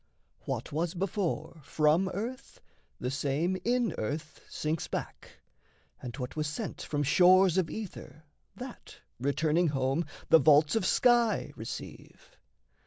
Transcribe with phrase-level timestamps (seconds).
[0.45, 2.59] What was before from earth,
[2.99, 5.43] The same in earth sinks back,
[6.01, 8.23] and what was sent From shores of ether,
[8.55, 12.39] that, returning home, The vaults of sky receive.